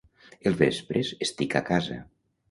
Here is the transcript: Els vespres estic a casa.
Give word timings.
Els 0.51 0.55
vespres 0.61 1.11
estic 1.25 1.53
a 1.59 1.61
casa. 1.67 1.99